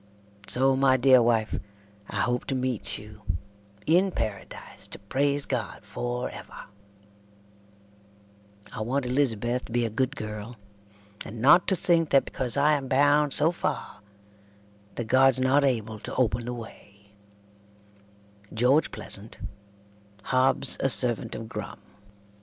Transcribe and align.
So 0.47 0.75
my 0.75 0.97
dear 0.97 1.21
wife 1.21 1.59
I 2.09 2.21
hope 2.21 2.45
to 2.45 2.55
meet 2.55 2.97
you 2.97 3.21
In 3.85 4.09
paradase 4.09 4.87
to 4.89 4.97
prase 4.97 5.47
god 5.47 5.85
forever 5.85 6.63
I 8.73 8.81
want 8.81 9.05
Elizabeth 9.05 9.65
to 9.65 9.71
be 9.71 9.85
a 9.85 9.91
good 9.91 10.15
girl 10.15 10.55
and 11.23 11.39
not 11.39 11.67
to 11.67 11.75
thinke 11.75 12.09
that 12.09 12.25
becasue 12.25 12.59
I 12.59 12.73
am 12.73 12.87
bound 12.87 13.33
so 13.35 13.51
fare 13.51 13.99
that 14.95 15.03
gods 15.05 15.39
not 15.39 15.61
abble 15.63 15.99
to 16.01 16.15
open 16.15 16.45
the 16.45 16.53
way 16.55 17.11
"GEORGE 18.55 18.89
PLEASANT, 18.89 19.37
"Hobbs 20.23 20.77
a 20.79 20.89
servant 20.89 21.35
of 21.35 21.47
Grum." 21.47 21.77